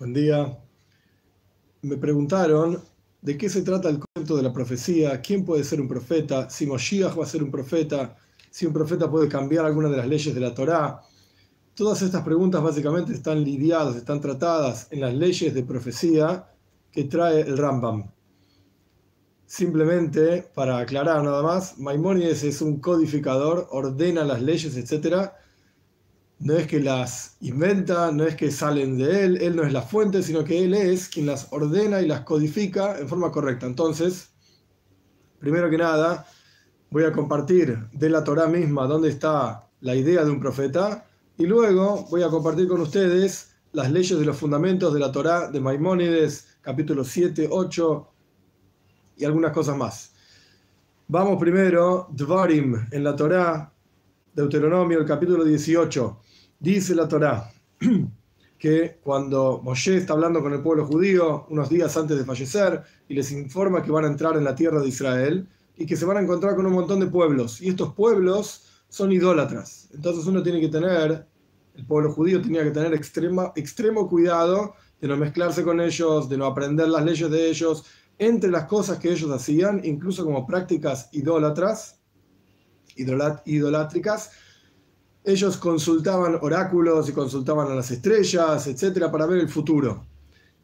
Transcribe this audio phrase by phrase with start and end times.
[0.00, 0.58] Buen día.
[1.82, 2.82] Me preguntaron
[3.20, 6.66] de qué se trata el concepto de la profecía, quién puede ser un profeta, si
[6.66, 8.16] Moshiach va a ser un profeta,
[8.50, 11.02] si un profeta puede cambiar alguna de las leyes de la Torá.
[11.74, 16.48] Todas estas preguntas básicamente están lidiadas, están tratadas en las leyes de profecía
[16.90, 18.10] que trae el Rambam.
[19.44, 25.30] Simplemente, para aclarar nada más, Maimónides es un codificador, ordena las leyes, etc.,
[26.40, 29.82] no es que las inventa, no es que salen de él, él no es la
[29.82, 33.66] fuente, sino que él es quien las ordena y las codifica en forma correcta.
[33.66, 34.30] Entonces,
[35.38, 36.26] primero que nada,
[36.90, 41.44] voy a compartir de la Torah misma dónde está la idea de un profeta y
[41.44, 45.60] luego voy a compartir con ustedes las leyes de los fundamentos de la Torah de
[45.60, 48.08] Maimónides, capítulo 7, 8
[49.18, 50.14] y algunas cosas más.
[51.06, 53.70] Vamos primero, Dvarim en la Torah,
[54.32, 56.20] Deuteronomio, el capítulo 18.
[56.60, 57.50] Dice la Torá
[58.58, 63.14] que cuando Moshe está hablando con el pueblo judío unos días antes de fallecer y
[63.14, 66.18] les informa que van a entrar en la tierra de Israel y que se van
[66.18, 67.62] a encontrar con un montón de pueblos.
[67.62, 69.88] Y estos pueblos son idólatras.
[69.94, 71.26] Entonces uno tiene que tener,
[71.76, 76.36] el pueblo judío tenía que tener extrema, extremo cuidado de no mezclarse con ellos, de
[76.36, 77.86] no aprender las leyes de ellos,
[78.18, 82.02] entre las cosas que ellos hacían, incluso como prácticas idólatras,
[83.46, 84.32] idolátricas,
[85.24, 90.04] ellos consultaban oráculos y consultaban a las estrellas, etcétera, para ver el futuro.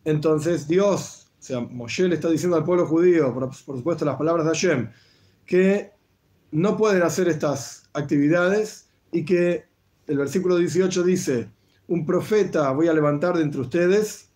[0.05, 4.47] Entonces Dios, o sea, Moshe le está diciendo al pueblo judío, por, supuesto las palabras
[4.47, 4.91] de Hashem,
[5.45, 5.93] que
[6.53, 9.65] no pueden hacer estas actividades y que
[10.07, 11.51] el versículo 18 dice,
[11.89, 14.31] un profeta voy a levantar de entre ustedes,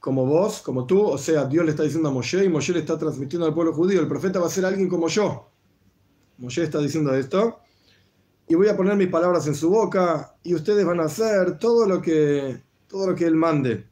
[0.00, 2.78] como vos, como tú, o sea, Dios le está diciendo a Moshe y Moshe le
[2.78, 5.50] está transmitiendo al pueblo judío, el profeta va a ser alguien como yo.
[6.38, 7.58] Moshe está diciendo esto
[8.48, 11.86] y voy a poner mis palabras en su boca y ustedes van a hacer todo
[11.86, 13.86] lo que, todo lo que él mande.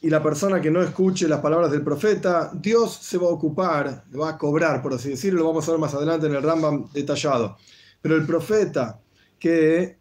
[0.00, 4.04] Y la persona que no escuche las palabras del profeta, Dios se va a ocupar,
[4.18, 6.88] va a cobrar, por así decirlo, lo vamos a ver más adelante en el Rambam
[6.92, 7.56] detallado.
[8.00, 9.00] Pero el profeta
[9.38, 9.98] que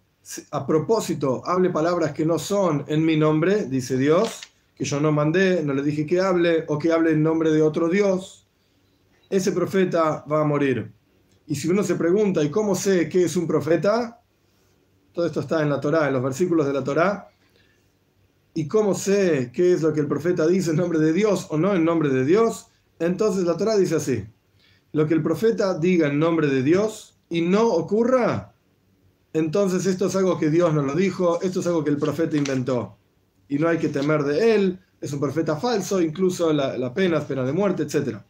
[0.51, 4.41] a propósito hable palabras que no son en mi nombre, dice Dios,
[4.75, 7.61] que yo no mandé, no le dije que hable, o que hable en nombre de
[7.61, 8.47] otro Dios,
[9.29, 10.91] ese profeta va a morir.
[11.47, 14.21] Y si uno se pregunta, ¿y cómo sé qué es un profeta?
[15.13, 17.29] Todo esto está en la Torá, en los versículos de la Torá.
[18.53, 21.57] ¿Y cómo sé qué es lo que el profeta dice en nombre de Dios o
[21.57, 22.67] no en nombre de Dios?
[22.99, 24.25] Entonces la Torá dice así.
[24.91, 28.53] Lo que el profeta diga en nombre de Dios y no ocurra,
[29.33, 32.35] entonces esto es algo que Dios no lo dijo, esto es algo que el profeta
[32.35, 32.97] inventó.
[33.47, 37.43] Y no hay que temer de él, es un profeta falso, incluso la, pena pena
[37.43, 38.25] de muerte, etcétera.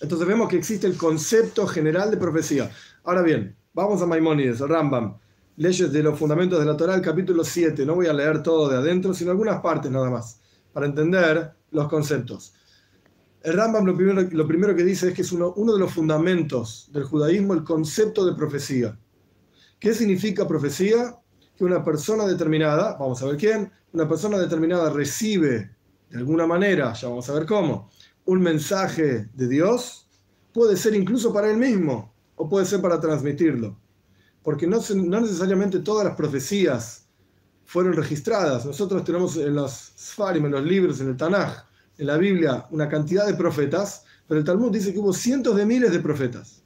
[0.00, 2.70] Entonces vemos que existe el concepto general de profecía.
[3.04, 5.18] Ahora bien, vamos a Maimónides, Rambam,
[5.56, 7.86] leyes de los fundamentos de la Torah, capítulo 7.
[7.86, 10.40] No voy a leer todo de adentro, sino algunas partes nada más,
[10.72, 12.54] para entender los conceptos.
[13.42, 15.92] El Rambam lo primero, lo primero que dice es que es uno, uno de los
[15.92, 18.98] fundamentos del judaísmo el concepto de profecía.
[19.78, 21.16] ¿Qué significa profecía?
[21.56, 25.70] Que una persona determinada, vamos a ver quién, una persona determinada recibe
[26.10, 27.90] de alguna manera, ya vamos a ver cómo,
[28.24, 30.08] un mensaje de Dios,
[30.52, 33.78] puede ser incluso para él mismo o puede ser para transmitirlo.
[34.42, 37.06] Porque no, no necesariamente todas las profecías
[37.64, 38.66] fueron registradas.
[38.66, 41.64] Nosotros tenemos en los Sfarim, en los libros, en el Tanaj,
[41.98, 45.66] en la Biblia, una cantidad de profetas, pero el Talmud dice que hubo cientos de
[45.66, 46.64] miles de profetas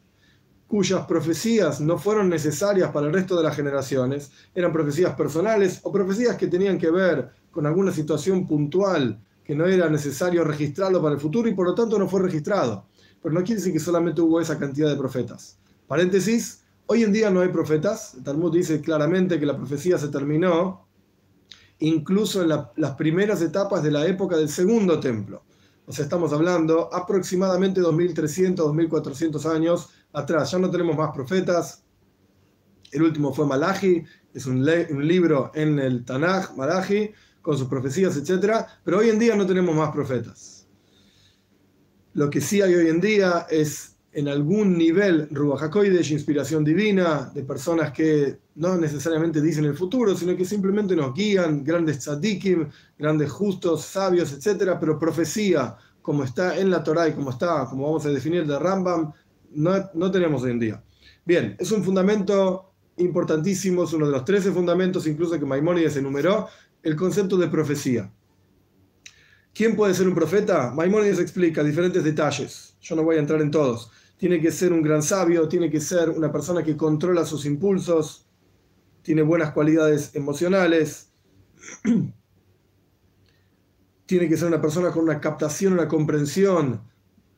[0.69, 5.91] cuyas profecías no fueron necesarias para el resto de las generaciones, eran profecías personales o
[5.91, 11.14] profecías que tenían que ver con alguna situación puntual que no era necesario registrarlo para
[11.14, 12.84] el futuro y por lo tanto no fue registrado.
[13.22, 15.59] Pero no quiere decir que solamente hubo esa cantidad de profetas.
[15.86, 18.12] Paréntesis, hoy en día no hay profetas.
[18.12, 20.86] El Talmud dice claramente que la profecía se terminó
[21.78, 25.42] incluso en las primeras etapas de la época del segundo templo.
[25.86, 30.50] O sea, estamos hablando aproximadamente 2300, 2400 años atrás.
[30.50, 31.84] Ya no tenemos más profetas.
[32.92, 34.04] El último fue Malachi,
[34.34, 37.12] es un, un libro en el Tanaj, Malachi,
[37.43, 38.67] con sus profecías, etc.
[38.85, 40.67] Pero hoy en día no tenemos más profetas.
[42.15, 47.31] Lo que sí hay hoy en día es en algún nivel Ruach de inspiración divina,
[47.35, 52.69] de personas que no necesariamente dicen el futuro, sino que simplemente nos guían, grandes tzadikim,
[52.99, 54.77] grandes justos, sabios, etc.
[54.81, 58.59] Pero profecía, como está en la Torah y como está, como vamos a definir de
[58.59, 59.13] Rambam,
[59.53, 60.83] no, no tenemos hoy en día.
[61.25, 66.49] Bien, es un fundamento importantísimo, es uno de los 13 fundamentos incluso que Maimónides enumeró,
[66.89, 68.11] el concepto de profecía.
[69.55, 70.71] ¿Quién puede ser un profeta?
[70.71, 72.77] Maimónides explica diferentes detalles.
[72.81, 73.91] Yo no voy a entrar en todos.
[74.17, 78.27] Tiene que ser un gran sabio, tiene que ser una persona que controla sus impulsos,
[79.03, 81.11] tiene buenas cualidades emocionales,
[84.07, 86.81] tiene que ser una persona con una captación, una comprensión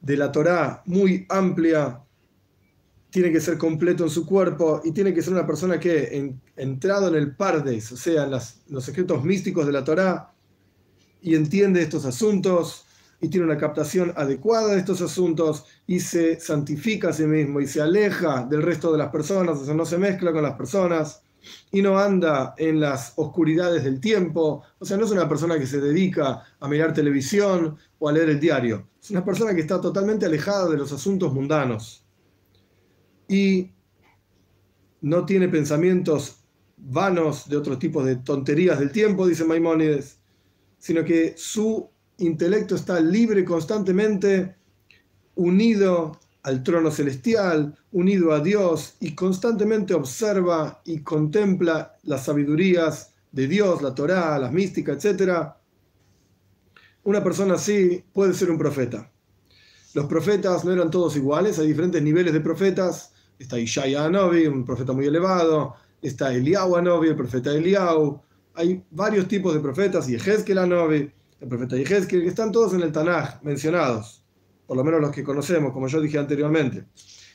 [0.00, 2.02] de la Torá muy amplia,
[3.10, 7.08] tiene que ser completo en su cuerpo y tiene que ser una persona que, entrado
[7.08, 10.32] en el Pardes, o sea, en, los secretos místicos de la Torá,
[11.20, 12.86] y entiende estos asuntos
[13.20, 17.66] y tiene una captación adecuada de estos asuntos y se santifica a sí mismo y
[17.66, 21.22] se aleja del resto de las personas, o sea, no se mezcla con las personas
[21.72, 25.66] y no anda en las oscuridades del tiempo, o sea, no es una persona que
[25.66, 29.80] se dedica a mirar televisión o a leer el diario, es una persona que está
[29.80, 32.04] totalmente alejada de los asuntos mundanos
[33.30, 33.70] y
[35.02, 36.40] no tiene pensamientos
[36.76, 40.18] vanos de otros tipos de tonterías del tiempo, dice Maimónides,
[40.80, 41.88] sino que su
[42.18, 44.56] intelecto está libre constantemente,
[45.36, 53.46] unido al trono celestial, unido a Dios y constantemente observa y contempla las sabidurías de
[53.46, 55.52] Dios, la Torá, las místicas, etc.
[57.04, 59.08] Una persona así puede ser un profeta.
[59.94, 63.12] Los profetas no eran todos iguales, hay diferentes niveles de profetas.
[63.40, 65.74] Está Ishaya Anobi, un profeta muy elevado.
[66.00, 68.20] Está Eliyahu Anobi, el profeta Eliyahu.
[68.54, 71.10] Hay varios tipos de profetas, y Ezequiel Anobi,
[71.40, 74.20] el profeta Ezequiel, que están todos en el Tanaj mencionados
[74.70, 76.84] por lo menos los que conocemos, como yo dije anteriormente.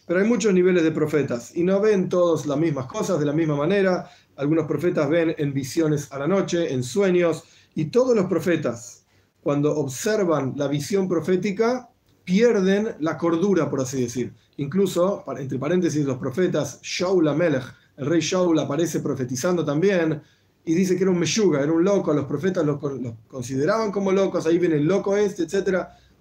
[0.08, 3.34] Pero hay muchos niveles de profetas y no ven todos las mismas cosas de la
[3.34, 4.10] misma manera.
[4.38, 7.44] Algunos profetas ven en visiones a la noche, en sueños,
[7.76, 9.06] y todos los profetas,
[9.42, 11.90] cuando observan la visión profética,
[12.26, 14.34] pierden la cordura, por así decir.
[14.58, 17.64] Incluso, entre paréntesis, los profetas, Shaul Melech,
[17.98, 20.22] el rey Shaul aparece profetizando también,
[20.66, 22.80] y dice que era un meyuga, era un loco, los profetas los,
[23.28, 25.64] consideraban como locos, ahí viene el loco este, etc.,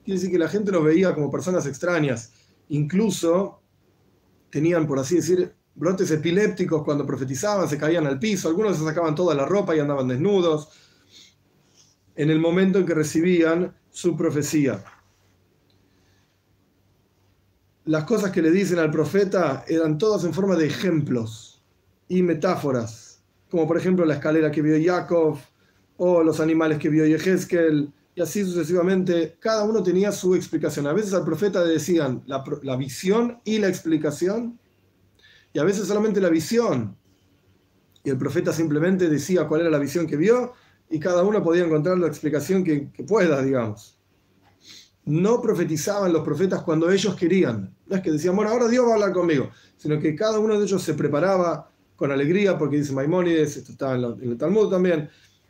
[0.04, 2.32] quiere decir que la gente los veía como personas extrañas.
[2.68, 3.62] Incluso
[4.50, 9.14] tenían, por así decir, brotes epilépticos cuando profetizaban, se caían al piso, algunos se sacaban
[9.14, 10.68] toda la ropa y andaban desnudos,
[12.14, 14.84] en el momento en que recibían su profecía.
[17.86, 21.62] Las cosas que le dicen al profeta eran todas en forma de ejemplos
[22.08, 25.38] y metáforas, como por ejemplo la escalera que vio Jacob,
[25.98, 30.86] o los animales que vio Yehezkel, y así sucesivamente, cada uno tenía su explicación.
[30.86, 32.42] A veces al profeta le decían la,
[32.76, 34.58] visión y la explicación,
[35.52, 36.96] y a veces solamente la visión.
[38.02, 40.54] Y el profeta simplemente decía cuál era la visión que vio,
[40.88, 43.93] y cada uno podía encontrar la explicación que, que pueda, digamos.
[45.06, 47.74] No profetizaban los profetas cuando ellos querían.
[47.86, 50.58] No es que decían, bueno, ahora Dios va a hablar conmigo, sino que cada uno
[50.58, 55.08] de ellos se preparaba con alegría, porque dice Maimónides, esto está en el Talmud también,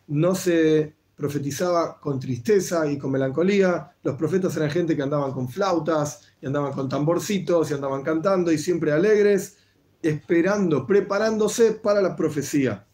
[0.08, 3.92] no se profetizaba con tristeza y con melancolía.
[4.02, 8.50] Los profetas eran gente que andaban con flautas y andaban con tamborcitos y andaban cantando
[8.50, 9.58] y siempre alegres,
[10.02, 12.86] esperando, preparándose para la profecía.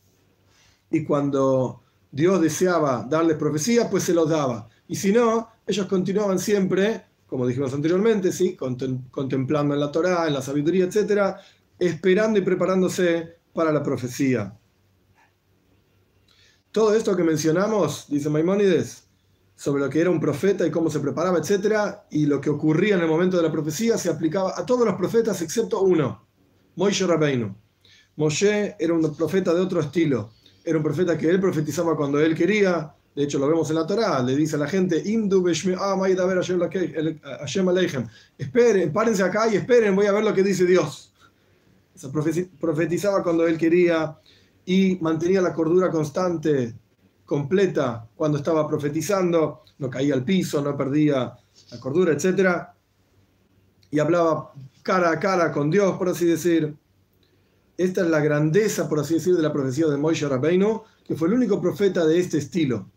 [0.90, 4.68] Y cuando Dios deseaba darles profecía, pues se los daba.
[4.86, 8.56] Y si no, ellos continuaban siempre, como dijimos anteriormente, ¿sí?
[8.56, 11.36] contemplando en la Torá, en la sabiduría, etc.,
[11.78, 14.56] esperando y preparándose para la profecía.
[16.72, 19.08] Todo esto que mencionamos, dice Maimónides,
[19.56, 22.96] sobre lo que era un profeta y cómo se preparaba, etc., y lo que ocurría
[22.96, 26.26] en el momento de la profecía, se aplicaba a todos los profetas excepto uno,
[26.76, 27.54] Moshe Rabbeinu.
[28.16, 30.30] Moshe era un profeta de otro estilo,
[30.64, 33.86] era un profeta que él profetizaba cuando él quería, de hecho lo vemos en la
[33.86, 35.02] Torá, le dice a la gente,
[38.38, 41.12] esperen, párense acá y esperen, voy a ver lo que dice Dios.
[42.60, 44.16] Profetizaba cuando él quería,
[44.64, 46.74] y mantenía la cordura constante,
[47.24, 51.36] completa, cuando estaba profetizando, no caía al piso, no perdía
[51.70, 52.68] la cordura, etc.
[53.90, 56.76] Y hablaba cara a cara con Dios, por así decir.
[57.76, 61.28] Esta es la grandeza, por así decir, de la profecía de Moisés Rabbeinu, que fue
[61.28, 62.90] el único profeta de este estilo.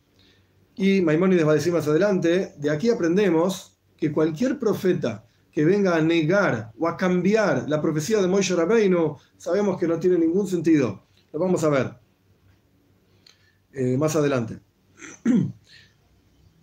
[0.75, 5.95] Y Maimónides va a decir más adelante, de aquí aprendemos que cualquier profeta que venga
[5.95, 10.47] a negar o a cambiar la profecía de Moisés Rabbeinu, sabemos que no tiene ningún
[10.47, 11.05] sentido.
[11.31, 11.93] Lo vamos a ver
[13.71, 14.59] eh, más adelante.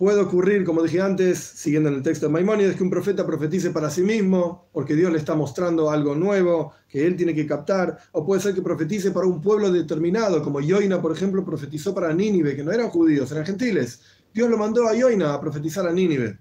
[0.00, 3.69] Puede ocurrir, como dije antes, siguiendo en el texto de Maimónides, que un profeta profetice
[3.69, 7.99] para sí mismo, porque Dios le está mostrando algo nuevo que él tiene que captar,
[8.12, 12.14] o puede ser que profetice para un pueblo determinado, como Yoina, por ejemplo, profetizó para
[12.14, 14.00] Nínive, que no eran judíos, eran gentiles.
[14.33, 16.38] Dios lo mandó a Yoina a profetizar a Nínive.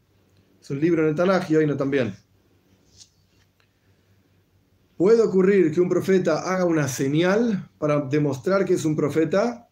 [0.62, 2.16] Es un libro en el Tanaj, Yoina también.
[4.96, 9.68] Puede ocurrir que un profeta haga una señal para demostrar que es un profeta,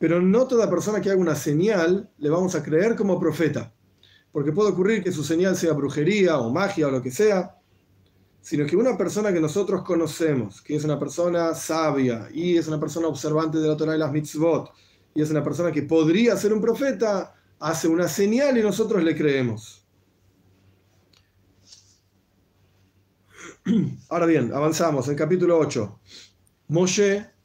[0.00, 3.74] pero no toda persona que haga una señal le vamos a creer como profeta,
[4.32, 7.58] porque puede ocurrir que su señal sea brujería o magia o lo que sea,
[8.40, 12.80] sino que una persona que nosotros conocemos, que es una persona sabia y es una
[12.80, 14.70] persona observante de la Torah y las mitzvot,
[15.14, 19.14] y es una persona que podría ser un profeta, hace una señal y nosotros le
[19.14, 19.86] creemos.
[24.08, 26.00] Ahora bien, avanzamos en capítulo 8.
[26.68, 27.39] Moshe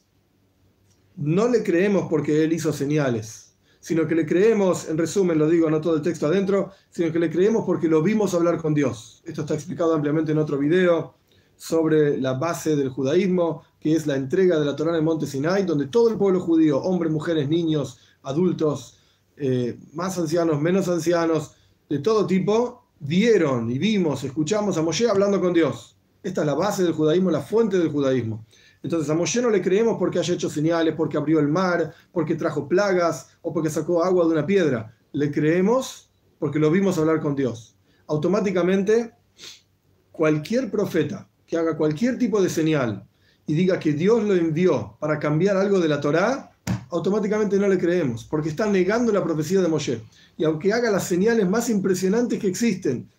[1.17, 5.69] no le creemos porque él hizo señales, sino que le creemos, en resumen lo digo,
[5.69, 9.22] no todo el texto adentro, sino que le creemos porque lo vimos hablar con Dios.
[9.25, 11.15] Esto está explicado ampliamente en otro video
[11.55, 15.27] sobre la base del judaísmo, que es la entrega de la Torá en el monte
[15.27, 18.98] Sinai, donde todo el pueblo judío, hombres, mujeres, niños, adultos,
[19.38, 21.51] eh, más ancianos, menos ancianos,
[21.88, 25.95] de todo tipo, dieron y vimos, escuchamos a Moshe hablando con Dios.
[26.24, 28.45] Esta es la base del judaísmo, la fuente del judaísmo.
[28.86, 32.36] Entonces a Moshe no le creemos porque haya hecho señales, porque abrió el mar, porque
[32.36, 34.96] trajo plagas o porque sacó agua de una piedra.
[35.12, 37.75] Le creemos porque lo vimos hablar con Dios.
[38.06, 39.12] Automáticamente,
[40.12, 43.08] cualquier profeta que haga cualquier tipo de señal
[43.48, 46.51] y diga que Dios lo envió para cambiar algo de la Torá,
[46.92, 50.04] automáticamente no le creemos, porque está negando la profecía de Moshe.
[50.38, 53.10] Y aunque haga las señales más impresionantes que existen,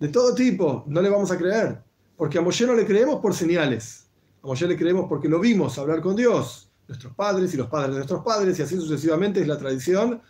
[0.00, 1.82] de todo tipo, no le vamos a creer,
[2.14, 4.07] porque a Moshe no le creemos por señales,
[4.48, 7.90] a Moshe le creemos porque lo vimos hablar con Dios, nuestros padres y los padres
[7.90, 10.22] de nuestros padres, y así sucesivamente es la tradición,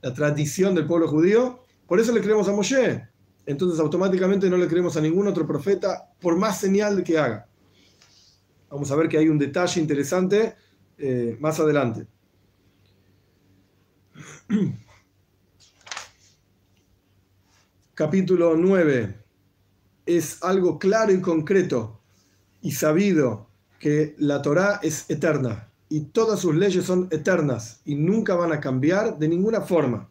[0.00, 3.08] la tradición del pueblo judío, por eso le creemos a Moshe,
[3.46, 7.48] entonces automáticamente no le creemos a ningún otro profeta por más señal que haga.
[8.70, 10.54] Vamos a ver que hay un detalle interesante
[10.96, 12.06] eh, más adelante.
[17.94, 19.18] Capítulo 9
[20.06, 22.00] es algo claro y concreto
[22.60, 23.50] y sabido
[23.84, 28.58] que la Torá es eterna y todas sus leyes son eternas y nunca van a
[28.58, 30.10] cambiar de ninguna forma.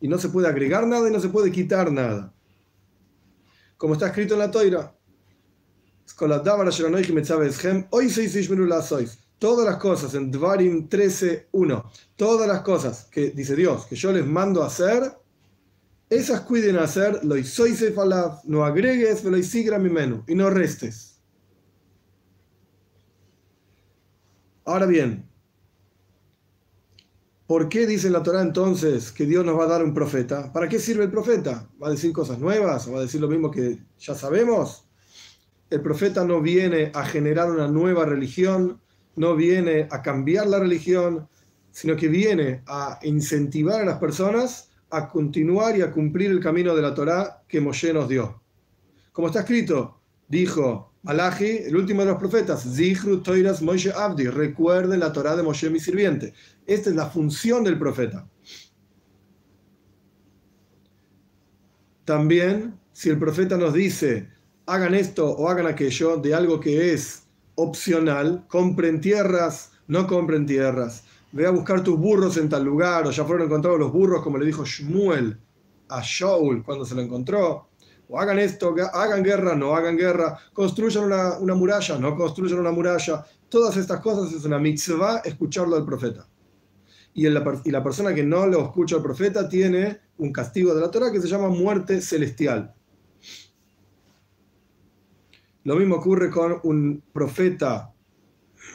[0.00, 2.34] Y no se puede agregar nada y no se puede quitar nada
[3.82, 4.96] como está escrito en la Toira.
[9.38, 14.26] Todas las cosas en Dvarim 13.1, todas las cosas que dice Dios que yo les
[14.26, 15.02] mando a hacer,
[16.08, 17.34] esas cuiden hacer, lo
[18.44, 21.11] no agregues, lo mi menú y no restes.
[24.64, 25.28] Ahora bien,
[27.52, 30.50] ¿Por qué dice la Torah entonces que Dios nos va a dar un profeta?
[30.54, 31.68] ¿Para qué sirve el profeta?
[31.82, 32.88] ¿Va a decir cosas nuevas?
[32.88, 34.88] ¿O va a decir lo mismo que ya sabemos?
[35.68, 38.80] El profeta no viene a generar una nueva religión,
[39.16, 41.28] no viene a cambiar la religión,
[41.72, 46.74] sino que viene a incentivar a las personas a continuar y a cumplir el camino
[46.74, 48.40] de la Torah que Moshe nos dio.
[49.12, 50.01] Como está escrito,
[50.32, 55.42] dijo Malachi, el último de los profetas, Zichru Toiras Moshe Abdi, recuerden la Torah de
[55.42, 56.32] Moshe mi sirviente.
[56.66, 58.26] Esta es la función del profeta.
[62.06, 64.30] También, si el profeta nos dice,
[64.64, 67.24] hagan esto o hagan aquello, de algo que es
[67.56, 73.10] opcional, compren tierras, no compren tierras, ve a buscar tus burros en tal lugar, o
[73.10, 75.38] ya fueron encontrados los burros, como le dijo Shmuel
[75.90, 77.68] a Shaul cuando se lo encontró
[78.18, 83.24] hagan esto, hagan guerra, no hagan guerra, construyan una, muralla, no construyan una muralla.
[83.48, 86.26] Todas estas cosas es una mitzvah escucharlo al profeta.
[87.14, 90.90] Y, y la persona que no lo escucha al profeta tiene un castigo de la
[90.90, 92.74] Torah que se llama muerte celestial.
[95.64, 97.92] Lo mismo ocurre con un profeta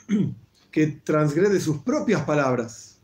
[0.71, 3.01] que transgrede sus propias palabras.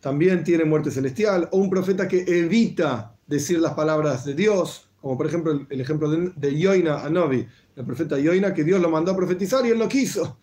[0.00, 1.48] También tiene muerte celestial.
[1.52, 6.08] O un profeta que evita decir las palabras de Dios como por ejemplo el, ejemplo
[6.08, 9.78] de, de Yoina Anobi, el profeta Yoina, que Dios lo mandó a profetizar y él
[9.78, 10.38] no quiso.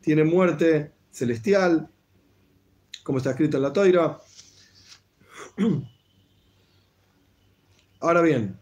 [0.00, 1.90] Tiene muerte celestial,
[3.04, 4.18] como está escrito en la Toira.
[8.00, 8.58] Ahora bien,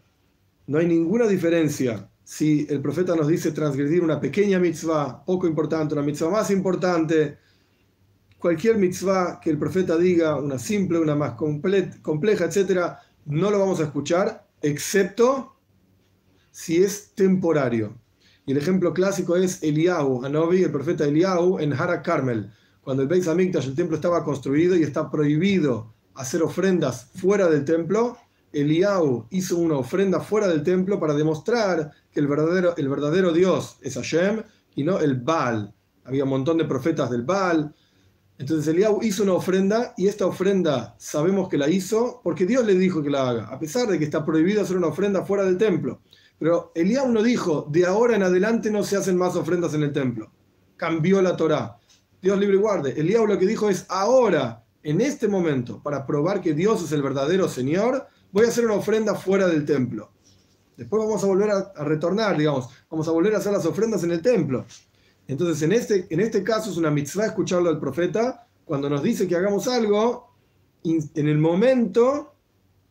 [0.65, 5.93] no hay ninguna diferencia si el profeta nos dice transgredir una pequeña mitzvah, poco importante,
[5.93, 7.37] una mitzvah más importante,
[8.37, 13.79] cualquier mitzvah que el profeta diga, una simple, una más compleja, etc., no lo vamos
[13.79, 15.55] a escuchar excepto
[16.51, 17.97] si es temporario.
[18.45, 23.09] Y el ejemplo clásico es Eliyahu, Anobi, el profeta Eliyahu, en Hara Carmel, cuando el
[23.09, 28.17] Beis Hamikdash, el templo estaba construido y está prohibido hacer ofrendas fuera del templo,
[28.53, 33.77] Eliyahu hizo una ofrenda fuera del templo para demostrar que el verdadero, el verdadero Dios
[33.81, 34.41] es Hashem
[34.75, 35.73] y no el Baal.
[36.05, 37.75] Había un montón de profetas del Baal,
[38.39, 42.75] entonces Eliab hizo una ofrenda y esta ofrenda sabemos que la hizo porque Dios le
[42.75, 45.57] dijo que la haga, a pesar de que está prohibido hacer una ofrenda fuera del
[45.57, 46.01] templo.
[46.37, 49.91] Pero Eliab no dijo, de ahora en adelante no se hacen más ofrendas en el
[49.91, 50.31] templo.
[50.75, 51.79] Cambió la Torá.
[52.21, 52.93] Dios libre y guarde.
[52.99, 57.01] Eliab lo que dijo es, ahora, en este momento, para probar que Dios es el
[57.01, 60.11] verdadero Señor, voy a hacer una ofrenda fuera del templo.
[60.75, 64.03] Después vamos a volver a, a retornar, digamos, vamos a volver a hacer las ofrendas
[64.03, 64.63] en el templo.
[65.27, 69.27] Entonces, en este, en este caso es una mitzvah escucharlo al profeta cuando nos dice
[69.27, 70.33] que hagamos algo,
[70.83, 72.33] en el momento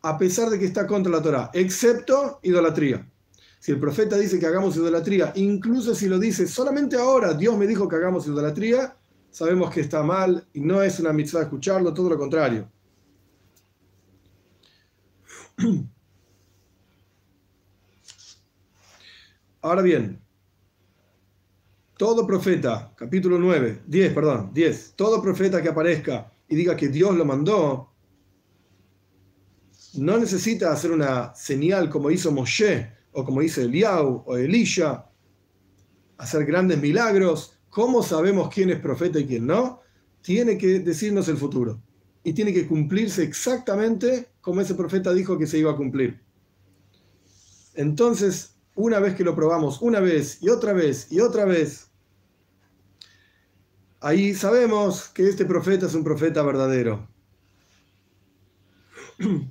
[0.02, 3.11] a pesar de que está contra la Torah, excepto idolatría.
[3.59, 7.66] Si el profeta dice que hagamos idolatría, incluso si lo dice solamente ahora, Dios me
[7.66, 8.97] dijo que hagamos idolatría,
[9.31, 12.71] sabemos que está mal y no es una mitzvah escucharlo, todo lo contrario.
[19.62, 20.23] Ahora bien,
[21.96, 27.16] todo profeta, capítulo 9, 10, perdón, 10, todo profeta que aparezca y diga que Dios
[27.16, 27.92] lo mandó,
[29.94, 35.06] no necesita hacer una señal como hizo Moshe o como hizo Eliau o Elisha,
[36.18, 37.58] hacer grandes milagros.
[37.70, 39.80] ¿Cómo sabemos quién es profeta y quién no?
[40.20, 41.80] Tiene que decirnos el futuro
[42.22, 46.20] y tiene que cumplirse exactamente como ese profeta dijo que se iba a cumplir.
[47.74, 51.90] Entonces, una vez que lo probamos, una vez y otra vez y otra vez,
[54.00, 57.09] ahí sabemos que este profeta es un profeta verdadero.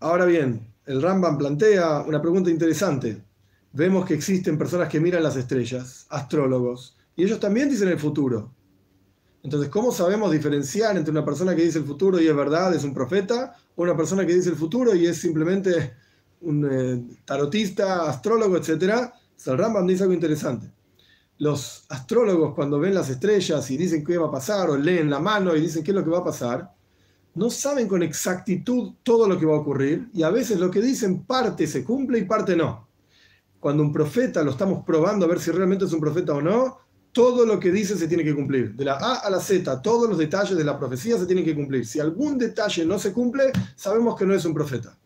[0.00, 3.24] Ahora bien, el Rambam plantea una pregunta interesante.
[3.72, 8.54] Vemos que existen personas que miran las estrellas, astrólogos, y ellos también dicen el futuro.
[9.42, 12.84] Entonces, ¿cómo sabemos diferenciar entre una persona que dice el futuro y es verdad, es
[12.84, 15.94] un profeta, o una persona que dice el futuro y es simplemente
[16.44, 19.10] un eh, tarotista, astrólogo, etc.
[19.46, 20.70] El Rambam dice algo interesante.
[21.38, 25.18] Los astrólogos cuando ven las estrellas y dicen qué va a pasar, o leen la
[25.18, 26.72] mano y dicen qué es lo que va a pasar,
[27.34, 30.80] no saben con exactitud todo lo que va a ocurrir y a veces lo que
[30.80, 32.88] dicen parte se cumple y parte no.
[33.58, 36.78] Cuando un profeta lo estamos probando a ver si realmente es un profeta o no,
[37.10, 38.74] todo lo que dice se tiene que cumplir.
[38.74, 41.54] De la A a la Z, todos los detalles de la profecía se tienen que
[41.54, 41.86] cumplir.
[41.86, 44.96] Si algún detalle no se cumple, sabemos que no es un profeta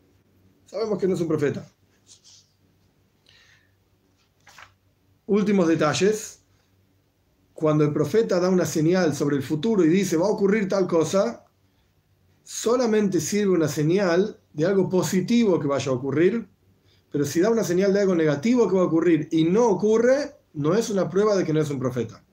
[0.69, 1.67] sabemos que no es un profeta.
[5.25, 6.43] Últimos detalles.
[7.53, 10.87] Cuando el profeta da una señal sobre el futuro y dice va a ocurrir tal
[10.87, 11.43] cosa,
[12.43, 16.47] solamente sirve una señal de algo positivo que vaya a ocurrir,
[17.11, 20.35] pero si da una señal de algo negativo que va a ocurrir y no ocurre,
[20.53, 22.23] no es una prueba de que no es un profeta.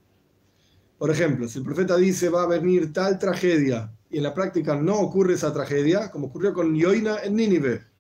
[0.97, 4.77] Por ejemplo, si el profeta dice va a venir tal tragedia y en la práctica
[4.77, 7.96] no ocurre esa tragedia, como ocurrió con Yoina en Nínive,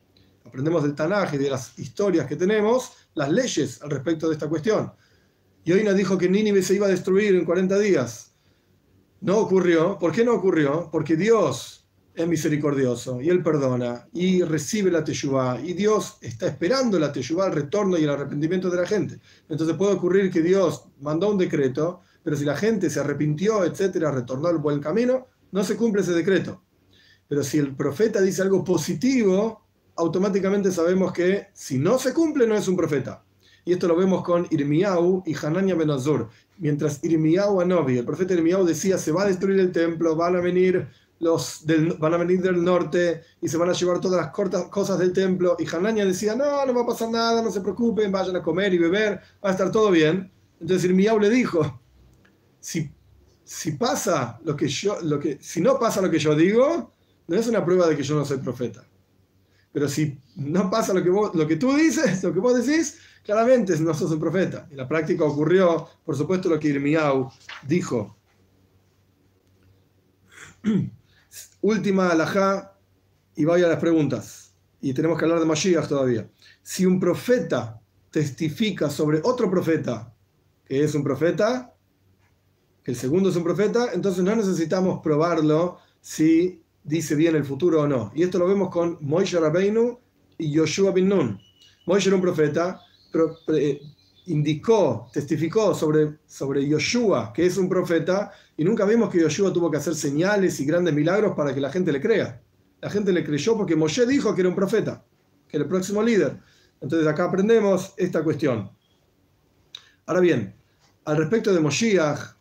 [0.47, 4.49] aprendemos del Tanaj y de las historias que tenemos, las leyes al respecto de esta
[4.49, 4.93] cuestión.
[5.65, 8.33] Y hoy nos dijo que Nínive se iba a destruir en 40 días.
[9.21, 9.99] No ocurrió.
[9.99, 10.89] ¿Por qué no ocurrió?
[10.93, 16.99] Porque Dios es misericordioso y Él perdona y recibe la teshuvah y Dios está esperando
[16.99, 19.21] la teshuvah, el retorno y el arrepentimiento de la gente.
[19.49, 24.11] Entonces puede ocurrir que Dios mandó un decreto, pero si la gente se arrepintió, etcétera,
[24.11, 26.63] retornó al buen camino, no se cumple ese decreto.
[27.29, 29.65] Pero si el profeta dice algo positivo,
[29.97, 33.25] automáticamente sabemos que si no se cumple no es un profeta.
[33.65, 36.29] Y esto lo vemos con Irmiau y Hanania Benazur.
[36.59, 40.41] Mientras Irmiau Anobi, el profeta Irmiau decía, se va a destruir el templo, van a
[40.41, 40.87] venir
[41.19, 44.67] los del, van a venir del norte y se van a llevar todas las cortas
[44.67, 45.57] cosas del templo.
[45.59, 48.73] Y Hanania decía, no, no va a pasar nada, no se preocupen, vayan a comer
[48.73, 50.31] y beber, va a estar todo bien.
[50.61, 51.81] Entonces Irmiau le dijo,
[52.61, 52.91] si,
[53.43, 56.93] si pasa lo que yo, lo que, si no pasa lo que yo digo,
[57.27, 58.85] no es una prueba de que yo no soy profeta.
[59.77, 63.79] Pero si no pasa lo que, lo que tú dices, lo que vos decís, claramente
[63.79, 64.67] no sos un profeta.
[64.71, 67.31] En la práctica ocurrió, por supuesto, lo que Irmiau
[67.69, 68.17] dijo.
[71.61, 72.75] Última alajá,
[73.35, 74.55] y vaya a las preguntas.
[74.81, 76.27] Y tenemos que hablar de Mashiach todavía.
[76.62, 77.79] Si un profeta
[78.11, 80.11] testifica sobre otro profeta,
[80.65, 81.75] que es un profeta,
[82.83, 87.83] que el segundo es un profeta, entonces no necesitamos probarlo si dice bien el futuro
[87.83, 88.12] o no.
[88.14, 89.99] Y esto lo vemos con Moishe Rabbeinu
[90.38, 91.38] y Yoshua bin Nun.
[91.87, 92.81] Moishe era un profeta,
[93.12, 93.81] pero eh,
[94.27, 99.70] indicó, testificó sobre, sobre Yoshua, que es un profeta, y nunca vimos que Yoshua tuvo
[99.70, 102.40] que hacer señales y grandes milagros para que la gente le crea.
[102.81, 105.05] La gente le creyó porque Moshe dijo que era un profeta,
[105.49, 106.38] que era el próximo líder.
[106.81, 108.70] Entonces acá aprendemos esta cuestión.
[110.07, 110.55] Ahora bien,
[111.05, 112.37] al respecto de Moshiach,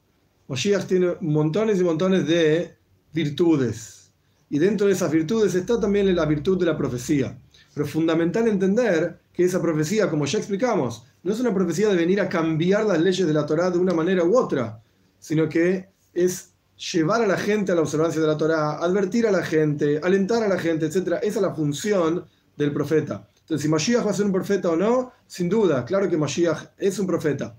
[0.48, 2.78] Moshiach tiene montones y montones de
[3.12, 4.05] virtudes
[4.50, 7.38] y dentro de esas virtudes está también la virtud de la profecía.
[7.74, 12.22] Pero fundamental entender que esa profecía, como ya explicamos, no es una profecía de venir
[12.22, 14.82] a cambiar las leyes de la Torá de una manera u otra,
[15.20, 16.52] sino que es
[16.94, 20.44] llevar a la gente a la observancia de la Torá, advertir a la gente, alentar
[20.44, 21.20] a la gente, etc.
[21.22, 23.28] Esa es la función del profeta.
[23.42, 26.72] Entonces, si Mashiach va a ser un profeta o no, sin duda, claro que Mashiach
[26.78, 27.56] es un profeta.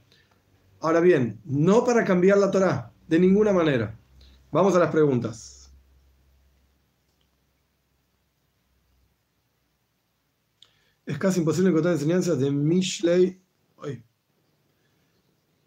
[0.81, 3.97] Ahora bien, no para cambiar la Torá, de ninguna manera.
[4.53, 5.56] Vamos a las preguntas.
[11.17, 13.41] Es casi imposible encontrar enseñanzas de Mishlei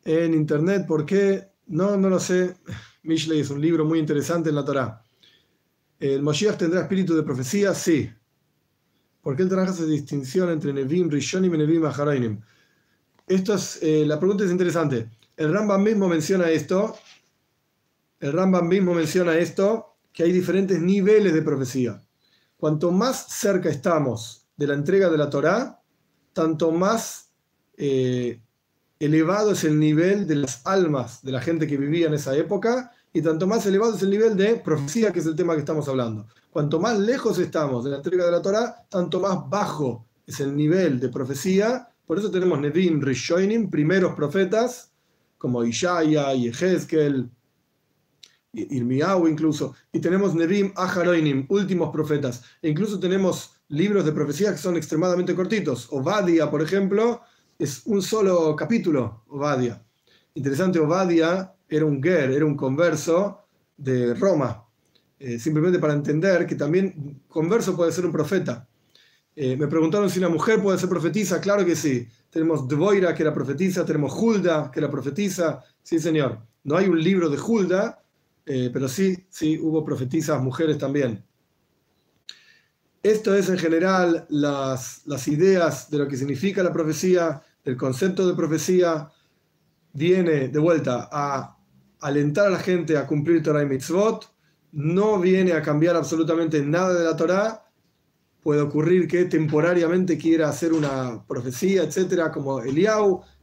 [0.05, 0.85] en internet.
[0.87, 1.49] ¿Por qué?
[1.65, 2.55] No, no lo sé.
[3.03, 5.03] Mishlei es un libro muy interesante en la Torá.
[5.99, 7.73] ¿El Moshiach tendrá espíritu de profecía?
[7.73, 8.09] Sí.
[9.21, 12.39] ¿Por qué el Tanaj hace distinción entre Nevim Rishonim y Nevim Aharainim?
[13.27, 15.09] Esto es, eh, la pregunta es interesante.
[15.35, 16.95] El Rambam mismo menciona esto.
[18.19, 22.03] El Rambam mismo menciona esto, que hay diferentes niveles de profecía.
[22.55, 25.81] Cuanto más cerca estamos de la entrega de la Torá,
[26.33, 27.31] tanto más
[27.77, 28.41] eh,
[28.99, 32.91] elevado es el nivel de las almas de la gente que vivía en esa época
[33.13, 35.87] y tanto más elevado es el nivel de profecía, que es el tema que estamos
[35.87, 36.27] hablando.
[36.51, 40.53] Cuanto más lejos estamos de la entrega de la Torah, tanto más bajo es el
[40.53, 41.87] nivel de profecía.
[42.05, 44.91] Por eso tenemos Nevim, Rishoinim, primeros profetas,
[45.37, 47.29] como Ishaya y Ezequiel,
[48.51, 52.43] Irmiau incluso, y tenemos Nevim, Aharoinim, últimos profetas.
[52.61, 55.87] E incluso tenemos libros de profecía que son extremadamente cortitos.
[55.91, 57.21] Obadia, por ejemplo,
[57.57, 59.83] es un solo capítulo, Obadia.
[60.33, 63.45] Interesante, Obadia era un ger, era un converso
[63.77, 64.65] de Roma.
[65.19, 68.67] Eh, simplemente para entender que también converso puede ser un profeta.
[69.35, 71.39] Eh, me preguntaron si una mujer puede ser profetisa.
[71.39, 72.07] Claro que sí.
[72.29, 75.63] Tenemos Dvoira, que era profetisa, tenemos Hulda, que era profetisa.
[75.83, 76.39] Sí, señor.
[76.63, 78.01] No hay un libro de Hulda,
[78.45, 81.23] eh, pero sí, sí, hubo profetisas, mujeres también.
[83.09, 88.35] Esto es en general las, ideas de lo que significa la profecía, el concepto de
[88.35, 89.09] profecía.
[89.93, 91.57] Viene de vuelta a
[92.01, 94.31] alentar a la gente a cumplir Torah y Mitzvot,
[94.73, 97.65] no viene a cambiar absolutamente nada de la Torah.
[98.43, 103.23] Puede ocurrir que temporariamente quiera hacer una profecía, etcétera, como Eliau,